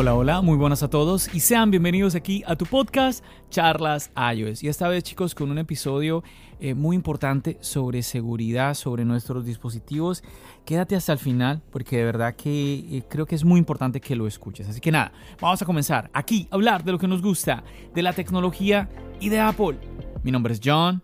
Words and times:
Hola, 0.00 0.14
hola, 0.14 0.40
muy 0.40 0.56
buenas 0.56 0.82
a 0.82 0.88
todos 0.88 1.28
y 1.34 1.40
sean 1.40 1.70
bienvenidos 1.70 2.14
aquí 2.14 2.42
a 2.46 2.56
tu 2.56 2.64
podcast 2.64 3.22
Charlas 3.50 4.10
iOS. 4.34 4.62
Y 4.62 4.68
esta 4.68 4.88
vez 4.88 5.04
chicos 5.04 5.34
con 5.34 5.50
un 5.50 5.58
episodio 5.58 6.24
eh, 6.58 6.72
muy 6.72 6.96
importante 6.96 7.58
sobre 7.60 8.02
seguridad, 8.02 8.72
sobre 8.72 9.04
nuestros 9.04 9.44
dispositivos. 9.44 10.24
Quédate 10.64 10.96
hasta 10.96 11.12
el 11.12 11.18
final 11.18 11.60
porque 11.70 11.98
de 11.98 12.04
verdad 12.04 12.34
que 12.34 12.76
eh, 12.78 13.02
creo 13.10 13.26
que 13.26 13.34
es 13.34 13.44
muy 13.44 13.58
importante 13.58 14.00
que 14.00 14.16
lo 14.16 14.26
escuches. 14.26 14.66
Así 14.70 14.80
que 14.80 14.90
nada, 14.90 15.12
vamos 15.38 15.60
a 15.60 15.66
comenzar 15.66 16.10
aquí 16.14 16.48
a 16.50 16.54
hablar 16.54 16.82
de 16.82 16.92
lo 16.92 16.98
que 16.98 17.06
nos 17.06 17.20
gusta, 17.20 17.62
de 17.94 18.00
la 18.00 18.14
tecnología 18.14 18.88
y 19.20 19.28
de 19.28 19.38
Apple. 19.38 19.78
Mi 20.22 20.30
nombre 20.30 20.54
es 20.54 20.62
John. 20.64 21.02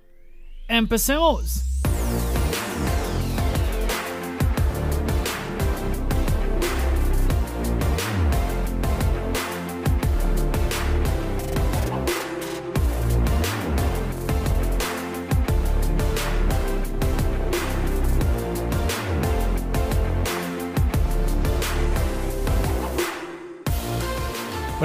Empecemos. 0.68 1.75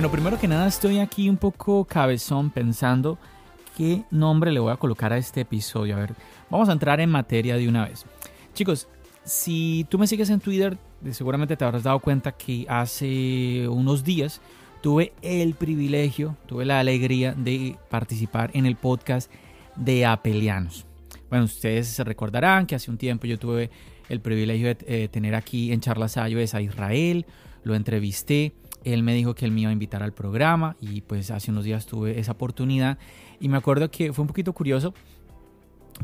Bueno, 0.01 0.13
primero 0.13 0.39
que 0.39 0.47
nada 0.47 0.65
estoy 0.65 0.97
aquí 0.97 1.29
un 1.29 1.37
poco 1.37 1.85
cabezón 1.85 2.49
pensando 2.49 3.19
qué 3.77 4.03
nombre 4.09 4.51
le 4.51 4.59
voy 4.59 4.71
a 4.71 4.77
colocar 4.77 5.13
a 5.13 5.17
este 5.19 5.41
episodio. 5.41 5.95
A 5.95 5.99
ver, 5.99 6.15
vamos 6.49 6.69
a 6.69 6.71
entrar 6.71 6.99
en 6.99 7.11
materia 7.11 7.55
de 7.55 7.67
una 7.67 7.87
vez. 7.87 8.07
Chicos, 8.55 8.87
si 9.23 9.85
tú 9.89 9.99
me 9.99 10.07
sigues 10.07 10.31
en 10.31 10.39
Twitter, 10.39 10.75
seguramente 11.11 11.55
te 11.55 11.65
habrás 11.65 11.83
dado 11.83 11.99
cuenta 11.99 12.31
que 12.31 12.65
hace 12.67 13.67
unos 13.67 14.03
días 14.03 14.41
tuve 14.81 15.13
el 15.21 15.53
privilegio, 15.53 16.35
tuve 16.47 16.65
la 16.65 16.79
alegría 16.79 17.35
de 17.35 17.77
participar 17.91 18.49
en 18.55 18.65
el 18.65 18.77
podcast 18.77 19.31
de 19.75 20.07
Apelianos. 20.07 20.87
Bueno, 21.29 21.45
ustedes 21.45 21.89
se 21.89 22.03
recordarán 22.03 22.65
que 22.65 22.73
hace 22.73 22.89
un 22.89 22.97
tiempo 22.97 23.27
yo 23.27 23.37
tuve 23.37 23.69
el 24.09 24.19
privilegio 24.19 24.65
de 24.65 24.77
eh, 24.87 25.07
tener 25.09 25.35
aquí 25.35 25.71
en 25.71 25.79
Charlas 25.79 26.17
iOS 26.17 26.55
a 26.55 26.61
Israel, 26.61 27.27
lo 27.63 27.75
entrevisté 27.75 28.55
él 28.83 29.03
me 29.03 29.13
dijo 29.13 29.35
que 29.35 29.45
él 29.45 29.51
me 29.51 29.61
iba 29.61 29.69
a 29.69 29.73
invitar 29.73 30.03
al 30.03 30.13
programa 30.13 30.75
y 30.81 31.01
pues 31.01 31.31
hace 31.31 31.51
unos 31.51 31.65
días 31.65 31.85
tuve 31.85 32.19
esa 32.19 32.33
oportunidad 32.33 32.97
y 33.39 33.49
me 33.49 33.57
acuerdo 33.57 33.89
que 33.91 34.13
fue 34.13 34.23
un 34.23 34.27
poquito 34.27 34.53
curioso 34.53 34.93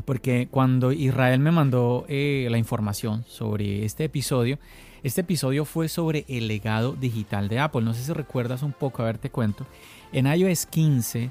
porque 0.04 0.48
cuando 0.50 0.92
Israel 0.92 1.40
me 1.40 1.50
mandó 1.50 2.04
eh, 2.08 2.46
la 2.50 2.58
información 2.58 3.24
sobre 3.26 3.84
este 3.84 4.04
episodio, 4.04 4.58
este 5.02 5.22
episodio 5.22 5.64
fue 5.64 5.88
sobre 5.88 6.24
el 6.28 6.48
legado 6.48 6.92
digital 6.92 7.48
de 7.48 7.58
Apple. 7.58 7.82
No 7.82 7.94
sé 7.94 8.02
si 8.02 8.12
recuerdas 8.12 8.62
un 8.62 8.72
poco, 8.72 9.02
a 9.02 9.06
ver 9.06 9.18
te 9.18 9.30
cuento. 9.30 9.66
En 10.12 10.26
iOS 10.26 10.66
15, 10.66 11.30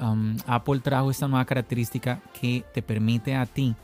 um, 0.00 0.36
Apple 0.46 0.80
trajo 0.80 1.10
esta 1.10 1.28
nueva 1.28 1.44
característica 1.44 2.20
que 2.40 2.64
te 2.72 2.82
permite 2.82 3.34
a 3.34 3.46
ti 3.46 3.74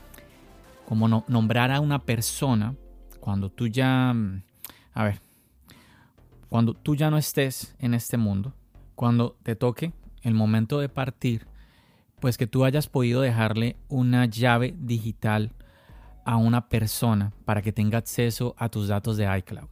como 0.87 1.07
nombrar 1.27 1.71
a 1.71 1.79
una 1.79 1.99
persona 1.99 2.75
cuando 3.19 3.49
tú 3.49 3.67
ya... 3.67 4.13
Mm, 4.13 4.43
a 4.93 5.03
ver, 5.05 5.21
cuando 6.51 6.73
tú 6.73 6.97
ya 6.97 7.09
no 7.09 7.17
estés 7.17 7.77
en 7.79 7.93
este 7.93 8.17
mundo, 8.17 8.53
cuando 8.95 9.37
te 9.41 9.55
toque 9.55 9.93
el 10.21 10.33
momento 10.33 10.81
de 10.81 10.89
partir, 10.89 11.47
pues 12.19 12.37
que 12.37 12.45
tú 12.45 12.65
hayas 12.65 12.87
podido 12.87 13.21
dejarle 13.21 13.77
una 13.87 14.25
llave 14.25 14.75
digital 14.77 15.53
a 16.25 16.35
una 16.35 16.67
persona 16.67 17.31
para 17.45 17.61
que 17.61 17.71
tenga 17.71 17.99
acceso 17.99 18.53
a 18.57 18.67
tus 18.67 18.89
datos 18.89 19.15
de 19.15 19.33
iCloud. 19.37 19.69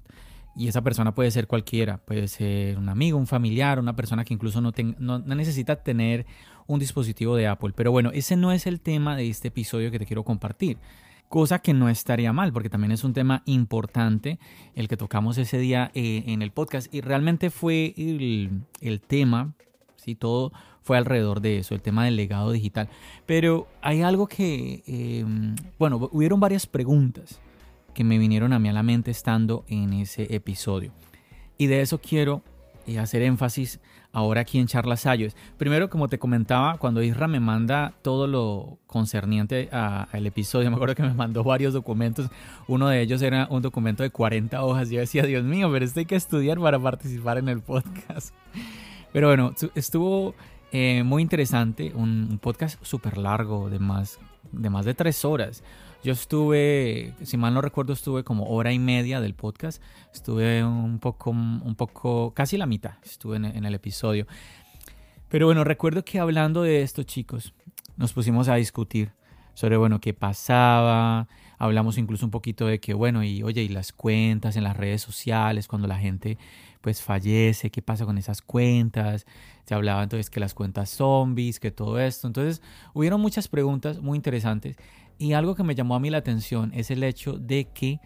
Y 0.55 0.69
esa 0.69 0.81
persona 0.81 1.13
puede 1.13 1.31
ser 1.31 1.47
cualquiera, 1.47 1.97
puede 1.97 2.29
ser 2.29 2.77
un 2.77 2.87
amigo, 2.87 3.17
un 3.17 3.27
familiar, 3.27 3.77
una 3.77 3.97
persona 3.97 4.23
que 4.23 4.33
incluso 4.33 4.61
no, 4.61 4.71
no, 4.99 5.19
necesita 5.19 5.83
tener 5.83 6.25
un 6.65 6.79
dispositivo 6.79 7.35
de 7.35 7.47
Apple. 7.47 7.73
Pero 7.75 7.91
bueno, 7.91 8.11
ese 8.13 8.37
no 8.37 8.53
es 8.53 8.65
el 8.67 8.79
tema 8.79 9.17
de 9.17 9.27
este 9.27 9.49
episodio 9.49 9.91
que 9.91 9.99
te 9.99 10.05
quiero 10.05 10.23
compartir 10.23 10.77
cosa 11.29 11.59
que 11.59 11.73
no 11.73 11.87
estaría 11.87 12.33
mal, 12.33 12.51
porque 12.51 12.69
también 12.69 12.91
es 12.91 13.03
un 13.03 13.13
tema 13.13 13.43
importante 13.45 14.39
el 14.75 14.87
que 14.87 14.97
tocamos 14.97 15.37
ese 15.37 15.59
día 15.59 15.91
eh, 15.93 16.23
en 16.25 16.41
el 16.41 16.51
podcast 16.51 16.93
y 16.93 17.01
realmente 17.01 17.51
fue 17.51 17.93
el, 17.95 19.01
tema, 19.07 19.53
¿sí? 19.95 20.15
todo 20.15 20.51
fue 20.81 20.97
alrededor 20.97 21.39
de 21.39 21.59
eso, 21.59 21.75
el 21.75 21.81
tema 21.81 22.03
del 22.05 22.15
legado 22.15 22.51
digital. 22.51 22.89
Pero 23.27 23.67
hay 23.81 24.01
algo 24.01 24.27
que, 24.27 24.83
em, 24.87 25.55
bueno, 25.77 26.09
hubieron 26.11 26.39
varias 26.39 26.65
preguntas 26.65 27.39
que 27.93 28.03
me 28.03 28.17
vinieron 28.17 28.51
a 28.51 28.59
mí 28.59 28.69
a 28.69 28.73
la 28.73 28.83
mente 28.83 29.11
estando 29.11 29.65
en 29.67 29.93
ese 29.93 30.33
episodio. 30.33 30.91
Y 31.59 31.67
de 31.67 31.81
eso 31.81 31.99
quiero 31.99 32.41
eh, 32.89 32.99
hacer 32.99 33.21
énfasis 33.21 33.79
ahora 34.11 34.41
aquí 34.41 34.59
en 34.59 34.67
Charlas 34.67 35.05
Ayos. 35.05 35.35
Primero, 35.57 35.89
como 35.89 36.07
te 36.07 36.17
comentaba, 36.17 36.77
cuando 36.77 37.03
Isra 37.03 37.27
me 37.27 37.39
manda 37.39 37.93
todo 38.01 38.27
lo 38.27 38.79
concerniente 38.87 39.69
al 39.71 40.25
episodio, 40.25 40.69
me 40.71 40.75
acuerdo 40.75 40.95
que 40.95 41.03
me 41.03 41.13
mandó 41.13 41.43
varios 41.43 41.73
documentos. 41.73 42.29
Uno 42.67 42.87
de 42.87 43.01
ellos 43.01 43.21
era 43.21 43.47
un 43.49 43.61
documento 43.61 44.03
de 44.03 44.09
40 44.09 44.63
hojas. 44.63 44.89
Yo 44.89 44.99
decía, 44.99 45.23
Dios 45.23 45.43
mío, 45.43 45.69
pero 45.71 45.85
esto 45.85 45.99
hay 45.99 46.05
que 46.05 46.15
estudiar 46.15 46.59
para 46.59 46.79
participar 46.79 47.37
en 47.37 47.49
el 47.49 47.61
podcast. 47.61 48.33
Pero 49.11 49.27
bueno, 49.27 49.55
estuvo 49.73 50.35
eh, 50.71 51.01
muy 51.03 51.23
interesante, 51.23 51.91
un, 51.95 52.39
podcast 52.41 52.83
súper 52.83 53.17
largo, 53.17 53.69
de 53.69 53.79
más, 53.79 54.19
de 54.51 54.69
más 54.69 54.85
de 54.85 54.93
tres 54.93 55.25
horas. 55.25 55.63
Yo 56.01 56.13
estuve, 56.13 57.13
si 57.23 57.35
mal 57.35 57.53
no 57.53 57.61
recuerdo, 57.61 57.91
estuve 57.91 58.23
como 58.23 58.45
hora 58.45 58.71
y 58.71 58.79
media 58.79 59.19
del 59.19 59.33
podcast. 59.33 59.81
Estuve 60.13 60.63
un 60.63 60.99
poco, 60.99 61.31
un 61.31 61.75
poco, 61.75 62.33
casi 62.33 62.55
la 62.57 62.65
mitad, 62.65 62.93
estuve 63.03 63.35
en, 63.35 63.65
el 63.65 63.75
episodio. 63.75 64.25
Pero 65.27 65.47
bueno, 65.47 65.65
recuerdo 65.65 66.05
que 66.05 66.19
hablando 66.19 66.61
de 66.61 66.83
esto, 66.83 67.03
chicos, 67.03 67.53
nos 67.97 68.13
pusimos 68.13 68.47
a 68.47 68.55
discutir 68.55 69.11
sobre, 69.53 69.75
bueno, 69.75 69.99
qué 69.99 70.13
pasaba. 70.13 71.27
Hablamos 71.57 71.97
incluso 71.97 72.25
un 72.25 72.31
poquito 72.31 72.65
de 72.65 72.79
que, 72.79 72.93
bueno, 72.93 73.21
y 73.21 73.43
oye, 73.43 73.63
y 73.63 73.67
las 73.67 73.91
cuentas 73.91 74.55
en 74.55 74.63
las 74.63 74.77
redes 74.77 75.01
sociales, 75.01 75.67
cuando 75.67 75.89
la 75.89 75.97
gente 75.97 76.37
pues 76.79 77.01
fallece, 77.01 77.71
qué 77.71 77.81
pasa 77.81 78.05
con 78.05 78.17
esas 78.17 78.41
cuentas. 78.41 79.25
Se 79.65 79.75
hablaba 79.75 80.01
entonces 80.01 80.29
que 80.29 80.39
las 80.39 80.53
cuentas 80.53 80.89
zombies, 80.91 81.59
que 81.59 81.71
todo 81.71 81.99
esto. 81.99 82.25
Entonces, 82.25 82.61
hubieron 82.93 83.19
muchas 83.19 83.49
preguntas 83.49 83.99
muy 83.99 84.15
interesantes 84.15 84.77
y 85.19 85.33
algo 85.33 85.53
que 85.53 85.63
me 85.63 85.75
llamó 85.75 85.95
a 85.95 85.99
mí 85.99 86.09
la 86.09 86.17
atención 86.17 86.71
es 86.73 86.89
el 86.89 87.03
hecho 87.03 87.33
de 87.33 87.65
que, 87.65 87.99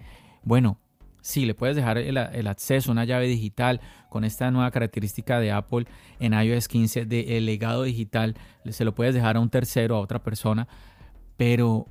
bueno, 0.44 0.79
sí, 1.22 1.46
le 1.46 1.53
puedes 1.53 1.75
dejar 1.75 2.00
el, 2.00 2.18
acceso 2.47 2.91
a 2.91 2.94
una 2.94 3.06
llave 3.06 3.28
digital 3.28 3.79
con 4.09 4.25
esta 4.25 4.51
nueva 4.51 4.72
característica 4.72 5.40
de 5.40 5.52
Apple 5.52 5.85
en 6.19 6.34
iOS 6.34 6.68
15 6.68 7.06
de 7.06 7.38
el 7.38 7.46
legado 7.46 7.84
digital, 7.84 8.35
se 8.69 8.84
lo 8.84 8.96
puedes 8.96 9.13
dejar 9.13 9.38
a 9.38 9.40
un 9.40 9.50
tercero, 9.50 9.96
a 9.96 10.00
otra 10.00 10.23
persona, 10.23 10.68
pero 11.38 11.85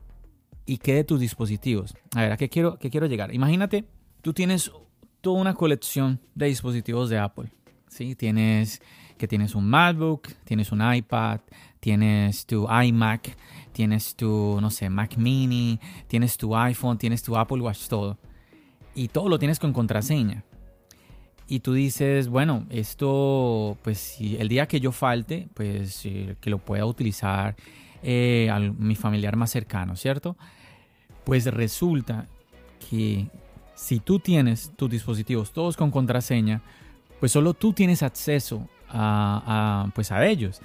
¿y 0.66 0.78
qué 0.78 0.94
de 0.94 1.05
tus 1.05 1.21
dispositivos? 1.21 1.94
A 2.16 2.22
ver, 2.22 2.32
¿a 2.32 2.37
qué 2.37 2.49
quiero, 2.49 2.76
qué 2.79 2.91
quiero 2.91 3.06
llegar? 3.06 3.32
Imagínate, 3.32 3.85
tú 4.23 4.32
tienes 4.32 4.73
toda 5.20 5.41
una 5.41 5.55
colección 5.55 6.20
de 6.35 6.46
dispositivos 6.46 7.08
de 7.08 7.19
Apple, 7.19 7.52
¿sí? 7.88 8.17
Tienes 8.17 8.82
que 9.17 9.29
tienes 9.29 9.55
un 9.55 9.69
MacBook, 9.69 10.29
tienes 10.44 10.73
un 10.73 10.82
iPad, 10.94 11.41
tienes 11.79 12.44
tu 12.44 12.67
iMac, 12.69 13.37
tienes 13.72 14.14
tu, 14.14 14.58
no 14.60 14.70
sé, 14.70 14.88
Mac 14.88 15.16
mini, 15.16 15.80
tienes 16.06 16.36
tu 16.36 16.56
iPhone, 16.56 16.98
tienes 16.98 17.22
tu 17.22 17.36
Apple 17.36 17.60
Watch, 17.60 17.88
todo. 17.88 18.19
Y 18.94 19.08
todo 19.08 19.28
lo 19.28 19.38
tienes 19.38 19.58
con 19.58 19.72
contraseña. 19.72 20.44
Y 21.48 21.60
tú 21.60 21.74
dices, 21.74 22.28
bueno, 22.28 22.66
esto, 22.70 23.76
pues 23.82 24.16
el 24.20 24.48
día 24.48 24.66
que 24.66 24.80
yo 24.80 24.92
falte, 24.92 25.48
pues 25.54 26.06
eh, 26.06 26.36
que 26.40 26.50
lo 26.50 26.58
pueda 26.58 26.86
utilizar 26.86 27.56
eh, 28.02 28.48
a 28.50 28.58
mi 28.58 28.94
familiar 28.94 29.36
más 29.36 29.50
cercano, 29.50 29.96
¿cierto? 29.96 30.36
Pues 31.24 31.46
resulta 31.46 32.28
que 32.90 33.28
si 33.74 34.00
tú 34.00 34.19
tienes 34.19 34.72
tus 34.76 34.90
dispositivos 34.90 35.52
todos 35.52 35.76
con 35.76 35.90
contraseña, 35.90 36.62
pues 37.20 37.32
solo 37.32 37.54
tú 37.54 37.72
tienes 37.72 38.02
acceso 38.02 38.69
a, 38.93 39.89
pues 39.94 40.12
a 40.12 40.27
ellos. 40.27 40.61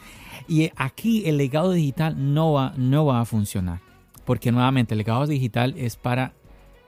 Y 0.48 0.72
aquí 0.76 1.24
el 1.26 1.38
legado 1.38 1.72
digital 1.72 2.16
no 2.34 2.54
va, 2.54 2.74
no 2.78 3.06
va 3.06 3.22
a 3.22 3.26
funcionar. 3.26 3.80
porque 4.26 4.52
nuevamente 4.52 4.94
el 4.94 4.98
legado 4.98 5.26
digital 5.26 5.74
es 5.78 5.96
para 5.96 6.34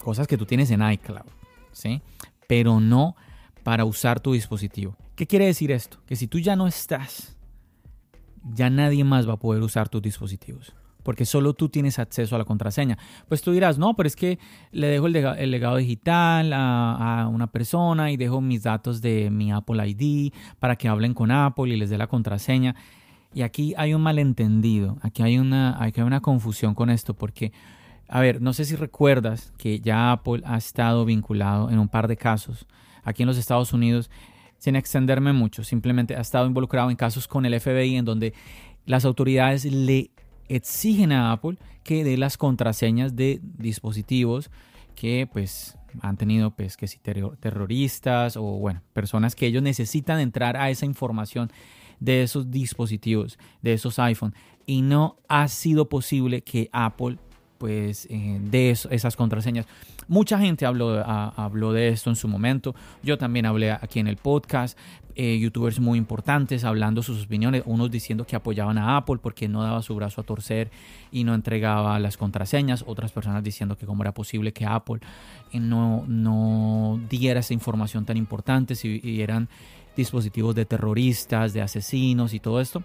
cosas 0.04 0.28
que 0.28 0.38
tú 0.38 0.46
tienes 0.46 0.72
en 0.72 0.82
iCloud, 0.92 1.26
¿sí? 1.72 2.02
Pero 2.48 2.82
no 2.82 3.16
para 3.64 3.86
usar 3.86 4.20
tu 4.20 4.34
dispositivo. 4.34 4.98
¿Qué 5.16 5.26
quiere 5.26 5.46
decir 5.46 5.72
esto? 5.72 6.00
Que 6.06 6.18
si 6.18 6.28
tú 6.28 6.40
ya 6.40 6.58
no 6.58 6.68
estás, 6.68 7.38
ya 8.44 8.70
nadie 8.70 9.06
más 9.06 9.28
va 9.28 9.34
a 9.34 9.40
poder 9.40 9.64
usar 9.64 9.88
tus 9.88 10.02
dispositivos 10.02 10.74
porque 11.10 11.26
solo 11.26 11.56
tú 11.56 11.70
tienes 11.70 11.98
acceso 11.98 12.36
a 12.36 12.38
la 12.38 12.46
contraseña. 12.46 12.96
Pues 13.28 13.42
tú 13.42 13.52
dirás, 13.52 13.80
no, 13.80 13.96
pero 13.96 14.06
es 14.06 14.16
que 14.16 14.38
le 14.72 14.86
dejo 14.86 15.08
el, 15.08 15.50
legado 15.50 15.78
digital 15.78 16.54
a, 16.54 17.28
una 17.34 17.48
persona 17.48 18.12
y 18.12 18.16
dejo 18.16 18.42
mis 18.42 18.62
datos 18.62 19.02
de 19.02 19.32
mi 19.32 19.52
Apple 19.52 19.88
ID 19.88 20.32
para 20.60 20.76
que 20.76 20.88
hablen 20.88 21.16
con 21.16 21.32
Apple 21.32 21.74
y 21.74 21.78
les 21.78 21.90
dé 21.90 21.98
la 21.98 22.06
contraseña. 22.06 22.76
Y 23.34 23.42
aquí 23.42 23.74
hay 23.76 23.96
un 23.96 24.04
malentendido, 24.04 25.00
aquí 25.02 25.24
hay 25.24 25.40
una, 25.40 25.82
hay 25.82 25.92
una 25.98 26.22
confusión 26.22 26.76
con 26.76 26.92
esto, 26.92 27.16
porque, 27.16 27.54
a 28.08 28.20
ver, 28.20 28.40
no 28.40 28.54
sé 28.54 28.64
si 28.66 28.76
recuerdas 28.76 29.52
que 29.58 29.80
ya 29.80 30.12
Apple 30.12 30.44
ha 30.46 30.58
estado 30.58 31.06
vinculado 31.06 31.72
en 31.72 31.80
un 31.80 31.90
par 31.90 32.08
de 32.08 32.18
casos 32.18 32.68
aquí 33.04 33.24
en 33.24 33.28
los 33.28 33.40
Estados 33.40 33.74
Unidos, 33.74 34.12
sin 34.60 34.76
extenderme 34.76 35.34
mucho, 35.34 35.64
simplemente 35.64 36.16
ha 36.16 36.22
estado 36.22 36.46
involucrado 36.46 36.92
en 36.92 36.96
casos 36.96 37.28
con 37.28 37.48
el 37.48 37.60
FBI 37.60 37.96
en 37.96 38.06
donde 38.06 38.36
las 38.86 39.06
autoridades 39.06 39.66
le 39.66 40.12
exigen 40.50 41.12
a 41.12 41.32
Apple 41.32 41.58
que 41.84 42.04
dé 42.04 42.18
las 42.18 42.38
contraseñas 42.38 43.16
de 43.16 43.40
dispositivos 43.42 44.52
que 44.96 45.28
pues 45.32 45.78
han 46.02 46.18
tenido 46.18 46.52
pues 46.52 46.78
que 46.78 46.88
si 46.88 47.00
terroristas 47.00 48.36
o 48.38 48.44
bueno, 48.44 48.82
personas 48.94 49.36
que 49.36 49.48
ellos 49.48 49.64
necesitan 49.64 50.20
entrar 50.20 50.58
a 50.58 50.70
esa 50.70 50.86
información 50.86 51.52
de 52.00 52.24
esos 52.24 52.52
dispositivos, 52.52 53.38
de 53.62 53.74
esos 53.74 54.00
iPhone. 54.00 54.34
Y 54.66 54.82
no 54.82 55.18
ha 55.28 55.48
sido 55.48 55.90
posible 55.90 56.42
que 56.42 56.70
Apple 56.72 57.18
pues 57.60 58.08
eh, 58.10 58.40
dé 58.42 58.72
esas 58.72 59.16
contraseñas. 59.16 59.68
Mucha 60.08 60.40
gente 60.40 60.66
habló, 60.66 61.04
habló 61.06 61.72
de 61.72 61.90
esto 61.90 62.10
en 62.10 62.16
su 62.16 62.28
momento. 62.28 62.74
Yo 63.04 63.20
también 63.20 63.46
hablé 63.46 63.72
aquí 63.72 64.00
en 64.00 64.08
el 64.08 64.18
podcast. 64.18 64.76
Eh, 65.16 65.38
youtubers 65.38 65.82
muy 65.82 65.98
importantes 65.98 66.64
hablando 66.64 67.04
sus 67.04 67.26
opiniones, 67.26 67.64
unos 67.66 67.92
diciendo 67.92 68.26
que 68.26 68.38
apoyaban 68.38 68.78
a 68.78 68.96
Apple 68.96 69.18
porque 69.22 69.50
no 69.50 69.62
daba 69.62 69.82
su 69.82 69.94
brazo 69.94 70.22
a 70.22 70.24
torcer 70.24 70.72
y 71.12 71.26
no 71.26 71.36
entregaba 71.36 72.00
las 72.00 72.16
contraseñas, 72.16 72.86
otras 72.88 73.12
personas 73.12 73.44
diciendo 73.44 73.78
que 73.78 73.86
cómo 73.86 74.02
era 74.02 74.14
posible 74.14 74.54
que 74.54 74.66
Apple 74.66 75.00
eh, 75.52 75.60
no, 75.60 76.06
no 76.08 77.02
diera 77.10 77.42
esa 77.42 77.54
información 77.54 78.06
tan 78.06 78.16
importante 78.16 78.76
si 78.76 79.22
eran 79.22 79.50
dispositivos 79.98 80.56
de 80.56 80.66
terroristas, 80.66 81.52
de 81.52 81.64
asesinos 81.64 82.34
y 82.34 82.40
todo 82.40 82.62
esto. 82.62 82.82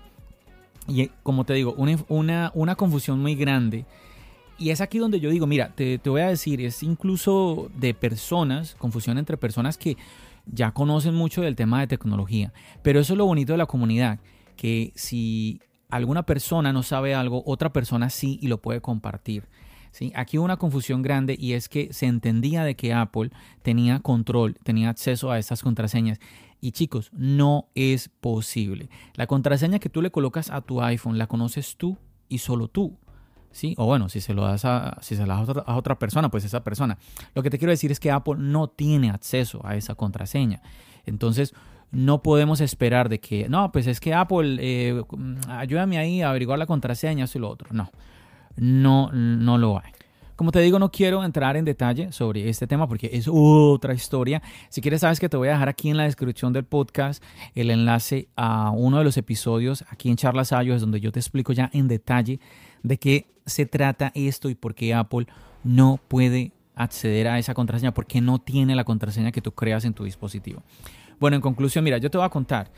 Y 0.88 1.08
como 1.22 1.44
te 1.44 1.54
digo, 1.54 1.74
una, 2.08 2.50
una 2.54 2.74
confusión 2.74 3.20
muy 3.20 3.36
grande 3.36 3.86
y 4.58 4.70
es 4.70 4.80
aquí 4.80 4.98
donde 4.98 5.20
yo 5.20 5.30
digo, 5.30 5.46
mira, 5.46 5.74
te, 5.74 5.98
voy 6.04 6.20
a 6.20 6.28
decir, 6.28 6.60
es 6.60 6.82
incluso 6.82 7.70
de 7.76 7.94
personas, 7.94 8.74
confusión 8.76 9.18
entre 9.18 9.36
personas 9.36 9.76
que 9.76 9.96
ya 10.46 10.72
conocen 10.72 11.14
mucho 11.14 11.42
del 11.42 11.56
tema 11.56 11.80
de 11.80 11.86
tecnología. 11.86 12.52
Pero 12.82 13.00
eso 13.00 13.14
es 13.14 13.18
lo 13.18 13.26
bonito 13.26 13.52
de 13.52 13.58
la 13.58 13.66
comunidad, 13.66 14.18
que 14.56 14.92
si 14.94 15.60
alguna 15.88 16.24
persona 16.24 16.72
no 16.72 16.82
sabe 16.82 17.14
algo, 17.14 17.42
otra 17.46 17.72
persona 17.72 18.10
sí 18.10 18.38
y 18.40 18.48
lo 18.48 18.60
puede 18.60 18.80
compartir. 18.80 19.48
¿sí? 19.90 20.12
Aquí 20.14 20.38
hubo 20.38 20.44
una 20.44 20.56
confusión 20.56 21.02
grande 21.02 21.36
y 21.38 21.52
es 21.54 21.68
que 21.68 21.92
se 21.92 22.06
entendía 22.06 22.64
de 22.64 22.76
que 22.76 22.92
Apple 22.92 23.30
tenía 23.62 24.00
control, 24.00 24.56
tenía 24.62 24.90
acceso 24.90 25.30
a 25.30 25.38
estas 25.38 25.62
contraseñas. 25.62 26.20
Y 26.60 26.72
chicos, 26.72 27.10
no 27.12 27.68
es 27.74 28.08
posible. 28.08 28.88
La 29.14 29.26
contraseña 29.26 29.78
que 29.78 29.90
tú 29.90 30.00
le 30.00 30.10
colocas 30.10 30.50
a 30.50 30.62
tu 30.62 30.80
iPhone 30.80 31.18
la 31.18 31.26
conoces 31.26 31.76
tú 31.76 31.98
y 32.28 32.38
solo 32.38 32.68
tú. 32.68 32.96
¿Sí? 33.54 33.74
O 33.78 33.86
bueno, 33.86 34.08
si 34.08 34.20
se 34.20 34.34
lo 34.34 34.42
das 34.42 34.64
a, 34.64 34.98
si 35.00 35.16
se 35.16 35.24
das 35.24 35.48
a 35.48 35.76
otra, 35.76 35.98
persona, 35.98 36.30
pues 36.30 36.44
esa 36.44 36.62
persona. 36.62 36.98
Lo 37.34 37.42
que 37.42 37.50
te 37.50 37.58
quiero 37.58 37.70
decir 37.70 37.90
es 37.90 38.00
que 38.00 38.10
Apple 38.10 38.36
no 38.38 38.68
tiene 38.68 39.10
acceso 39.10 39.60
a 39.64 39.76
esa 39.76 39.94
contraseña. 39.94 40.60
Entonces, 41.06 41.54
no 41.90 42.22
podemos 42.22 42.60
esperar 42.60 43.08
de 43.08 43.20
que, 43.20 43.48
no, 43.48 43.70
pues 43.72 43.86
es 43.86 44.00
que 44.00 44.12
Apple, 44.12 44.56
eh, 44.60 45.02
ayúdame 45.48 45.98
ahí 45.98 46.22
a 46.22 46.30
averiguar 46.30 46.58
la 46.58 46.66
contraseña, 46.66 47.24
eso 47.24 47.38
y 47.38 47.40
lo 47.40 47.48
otro. 47.48 47.68
No, 47.72 47.90
no, 48.56 49.10
no 49.12 49.58
lo 49.58 49.78
hay. 49.78 49.92
Como 50.36 50.50
te 50.50 50.60
digo, 50.60 50.80
no 50.80 50.90
quiero 50.90 51.22
entrar 51.22 51.56
en 51.56 51.64
detalle 51.64 52.10
sobre 52.10 52.48
este 52.48 52.66
tema 52.66 52.88
porque 52.88 53.08
es 53.12 53.28
otra 53.30 53.94
historia. 53.94 54.42
Si 54.68 54.80
quieres, 54.80 55.02
sabes 55.02 55.20
que 55.20 55.28
te 55.28 55.36
voy 55.36 55.46
a 55.46 55.52
dejar 55.52 55.68
aquí 55.68 55.90
en 55.90 55.96
la 55.96 56.04
descripción 56.04 56.52
del 56.52 56.64
podcast 56.64 57.22
el 57.54 57.70
enlace 57.70 58.28
a 58.34 58.70
uno 58.70 58.98
de 58.98 59.04
los 59.04 59.16
episodios 59.16 59.84
aquí 59.90 60.10
en 60.10 60.16
Charlas 60.16 60.52
Ayos, 60.52 60.80
donde 60.80 61.00
yo 61.00 61.12
te 61.12 61.20
explico 61.20 61.52
ya 61.52 61.70
en 61.72 61.86
detalle 61.86 62.40
de 62.82 62.98
qué 62.98 63.33
se 63.46 63.66
trata 63.66 64.12
esto 64.14 64.48
y 64.50 64.54
por 64.54 64.74
qué 64.74 64.94
Apple 64.94 65.26
no 65.62 66.00
puede 66.08 66.52
acceder 66.74 67.28
a 67.28 67.38
esa 67.38 67.54
contraseña, 67.54 67.94
porque 67.94 68.20
no 68.20 68.40
tiene 68.40 68.74
la 68.74 68.84
contraseña 68.84 69.32
que 69.32 69.40
tú 69.40 69.52
creas 69.52 69.84
en 69.84 69.94
tu 69.94 70.04
dispositivo. 70.04 70.62
Bueno, 71.20 71.36
en 71.36 71.40
conclusión, 71.40 71.84
mira, 71.84 71.98
yo 71.98 72.10
te 72.10 72.18
voy 72.18 72.26
a 72.26 72.30
contar. 72.30 72.70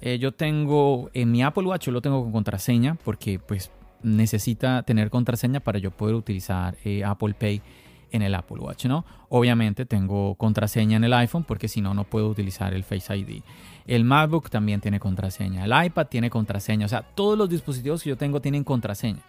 Eh, 0.00 0.18
yo 0.18 0.32
tengo 0.32 1.10
en 1.14 1.30
mi 1.30 1.42
Apple 1.42 1.64
Watch, 1.64 1.86
yo 1.86 1.92
lo 1.92 2.02
tengo 2.02 2.22
con 2.22 2.32
contraseña 2.32 2.96
porque 3.04 3.38
pues 3.38 3.70
necesita 4.02 4.82
tener 4.82 5.10
contraseña 5.10 5.60
para 5.60 5.78
yo 5.78 5.92
poder 5.92 6.16
utilizar 6.16 6.76
eh, 6.84 7.04
Apple 7.04 7.34
Pay 7.34 7.62
en 8.10 8.22
el 8.22 8.34
Apple 8.34 8.58
Watch, 8.58 8.86
¿no? 8.86 9.04
Obviamente 9.28 9.86
tengo 9.86 10.34
contraseña 10.34 10.96
en 10.96 11.04
el 11.04 11.12
iPhone 11.14 11.44
porque 11.44 11.68
si 11.68 11.80
no, 11.80 11.94
no 11.94 12.04
puedo 12.04 12.28
utilizar 12.28 12.74
el 12.74 12.84
Face 12.84 13.16
ID. 13.16 13.42
El 13.86 14.04
MacBook 14.04 14.50
también 14.50 14.80
tiene 14.80 15.00
contraseña. 15.00 15.64
El 15.64 15.86
iPad 15.86 16.06
tiene 16.06 16.30
contraseña. 16.30 16.86
O 16.86 16.88
sea, 16.88 17.02
todos 17.02 17.38
los 17.38 17.48
dispositivos 17.48 18.02
que 18.02 18.10
yo 18.10 18.16
tengo 18.16 18.40
tienen 18.40 18.64
contraseña. 18.64 19.22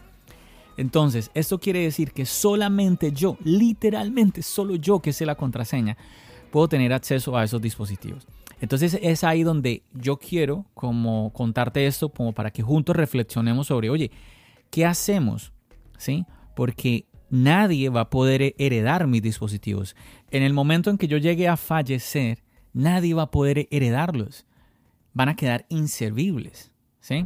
Entonces, 0.78 1.32
esto 1.34 1.60
quiere 1.60 1.80
decir 1.80 2.12
que 2.12 2.26
solamente 2.26 3.12
yo, 3.12 3.38
literalmente 3.44 4.42
solo 4.42 4.76
yo 4.76 5.00
que 5.00 5.14
sé 5.14 5.26
la 5.26 5.36
contraseña, 5.36 5.98
puedo 6.52 6.68
tener 6.68 6.94
acceso 6.94 7.36
a 7.38 7.44
esos 7.44 7.62
dispositivos. 7.62 8.28
Entonces 8.62 8.98
es 9.02 9.26
ahí 9.26 9.44
donde 9.44 9.84
yo 9.94 10.18
quiero 10.18 10.66
como 10.74 11.34
contarte 11.34 11.86
esto 11.86 12.10
como 12.10 12.32
para 12.32 12.52
que 12.52 12.64
juntos 12.64 12.96
reflexionemos 12.96 13.68
sobre, 13.68 13.90
oye, 13.90 14.10
¿qué 14.70 14.86
hacemos? 14.86 15.52
¿Sí? 15.98 16.26
Porque 16.56 17.06
nadie 17.30 17.90
va 17.90 18.02
a 18.02 18.10
poder 18.10 18.56
heredar 18.58 19.06
mis 19.06 19.22
dispositivos. 19.22 19.96
En 20.32 20.44
el 20.44 20.54
momento 20.54 20.90
en 20.90 20.98
que 20.98 21.10
yo 21.10 21.18
llegue 21.18 21.50
a 21.50 21.58
fallecer, 21.58 22.44
nadie 22.72 23.14
va 23.14 23.24
a 23.24 23.32
poder 23.32 23.68
heredarlos. 23.70 24.46
Van 25.14 25.28
a 25.28 25.36
quedar 25.36 25.66
inservibles. 25.68 26.72
¿Sí? 27.02 27.26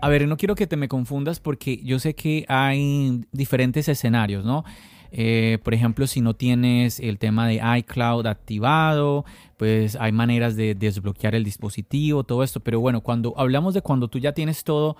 A 0.00 0.08
ver, 0.08 0.28
no 0.28 0.36
quiero 0.36 0.54
que 0.54 0.68
te 0.68 0.76
me 0.76 0.88
confundas 0.88 1.40
porque 1.40 1.80
yo 1.82 1.98
sé 1.98 2.14
que 2.14 2.44
hay 2.48 3.24
diferentes 3.32 3.88
escenarios, 3.88 4.44
¿no? 4.44 4.64
Eh, 5.10 5.58
por 5.64 5.74
ejemplo, 5.74 6.06
si 6.06 6.20
no 6.20 6.34
tienes 6.34 7.00
el 7.00 7.18
tema 7.18 7.48
de 7.48 7.60
iCloud 7.78 8.26
activado, 8.26 9.24
pues 9.56 9.96
hay 9.96 10.12
maneras 10.12 10.54
de 10.54 10.76
desbloquear 10.76 11.34
el 11.34 11.42
dispositivo, 11.42 12.22
todo 12.22 12.44
esto. 12.44 12.60
Pero 12.60 12.78
bueno, 12.78 13.00
cuando 13.00 13.34
hablamos 13.36 13.74
de 13.74 13.82
cuando 13.82 14.06
tú 14.06 14.18
ya 14.18 14.32
tienes 14.32 14.62
todo, 14.62 14.96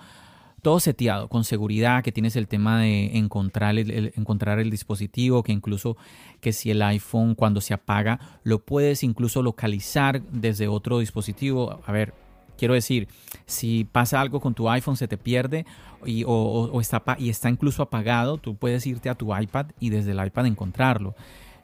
todo 0.61 0.81
seteado 0.81 1.29
con 1.29 1.45
seguridad, 1.45 2.03
que 2.03 2.11
tienes 2.11 2.35
el 2.35 2.49
tema 2.49 2.81
de 2.81 3.17
encontrar 3.17 3.77
el, 3.77 4.11
encontrar 4.17 4.59
el 4.59 4.69
dispositivo, 4.69 5.43
que 5.43 5.53
incluso 5.53 5.95
que 6.41 6.51
si 6.51 6.71
el 6.71 6.81
iPhone 6.81 7.35
cuando 7.35 7.61
se 7.61 7.73
apaga 7.73 8.19
lo 8.43 8.59
puedes 8.65 9.03
incluso 9.03 9.43
localizar 9.43 10.21
desde 10.23 10.67
otro 10.67 10.99
dispositivo. 10.99 11.79
A 11.85 11.91
ver, 11.93 12.13
Quiero 12.59 12.73
decir, 12.73 13.07
si 13.45 13.85
pasa 13.85 14.19
algo 14.19 14.41
con 14.41 14.53
tu 14.53 14.69
iPhone, 14.69 14.97
se 14.97 15.07
te 15.07 15.17
pierde 15.17 15.65
y, 16.05 16.25
o, 16.27 16.81
está, 16.81 17.01
incluso 17.49 17.81
apagado, 17.81 18.37
tú 18.37 18.57
puedes 18.57 18.85
irte 18.85 19.09
a 19.09 19.15
tu 19.15 19.33
iPad 19.33 19.67
y 19.79 19.91
desde 19.91 20.11
el 20.11 20.25
iPad 20.25 20.47
encontrarlo. 20.47 21.15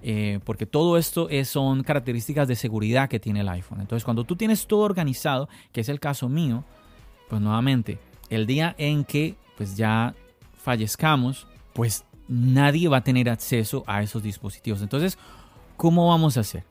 Eh, 0.01 0.39
porque 0.45 0.65
todo 0.65 0.97
esto 0.97 1.27
es, 1.29 1.49
son 1.49 1.83
características 1.83 2.47
de 2.47 2.55
seguridad 2.55 3.09
que 3.09 3.19
tiene 3.19 3.41
el 3.41 3.49
iPhone. 3.49 3.81
Entonces, 3.81 4.05
cuando 4.05 4.23
tú 4.23 4.37
tienes 4.37 4.67
todo 4.67 4.81
organizado, 4.81 5.49
que 5.73 5.81
es 5.81 5.89
el 5.89 5.99
caso 5.99 6.29
mío, 6.29 6.63
pues 7.27 7.41
nuevamente, 7.41 7.99
el 8.29 8.45
día 8.45 8.73
en 8.77 9.03
que 9.03 9.35
pues 9.57 9.75
ya 9.75 10.15
fallezcamos, 10.53 11.45
pues 11.73 12.05
nadie 12.29 12.87
va 12.87 12.97
a 12.97 13.03
tener 13.03 13.29
acceso 13.29 13.83
a 13.85 14.01
esos 14.01 14.23
dispositivos. 14.23 14.81
Entonces, 14.81 15.17
¿cómo 15.75 16.07
vamos 16.07 16.37
a 16.37 16.39
hacer? 16.39 16.63